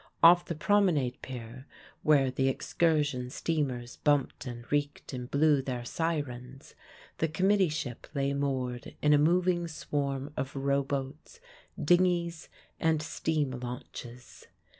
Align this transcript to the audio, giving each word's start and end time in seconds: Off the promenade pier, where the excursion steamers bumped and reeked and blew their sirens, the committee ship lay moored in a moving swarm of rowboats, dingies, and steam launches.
Off 0.23 0.43
the 0.43 0.55
promenade 0.55 1.21
pier, 1.21 1.67
where 2.01 2.31
the 2.31 2.49
excursion 2.49 3.29
steamers 3.29 3.97
bumped 3.97 4.47
and 4.47 4.65
reeked 4.71 5.13
and 5.13 5.29
blew 5.29 5.61
their 5.61 5.85
sirens, 5.85 6.73
the 7.19 7.27
committee 7.27 7.69
ship 7.69 8.07
lay 8.15 8.33
moored 8.33 8.95
in 9.03 9.13
a 9.13 9.19
moving 9.19 9.67
swarm 9.67 10.33
of 10.35 10.55
rowboats, 10.55 11.39
dingies, 11.79 12.47
and 12.79 12.99
steam 12.99 13.51
launches. 13.51 14.47